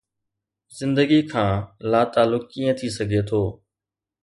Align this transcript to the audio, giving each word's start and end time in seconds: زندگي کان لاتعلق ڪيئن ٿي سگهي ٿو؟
زندگي 0.77 1.19
کان 1.31 1.51
لاتعلق 1.91 2.43
ڪيئن 2.51 2.71
ٿي 2.79 2.87
سگهي 2.97 3.21
ٿو؟ 3.29 3.41